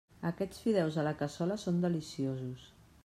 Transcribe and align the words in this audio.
Aquests 0.27 0.61
fideus 0.63 0.97
a 0.97 1.05
la 1.07 1.13
cassola 1.19 1.59
són 1.65 1.79
deliciosos. 1.85 2.65